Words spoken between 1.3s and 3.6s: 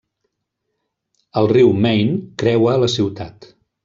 El riu Main creua la ciutat.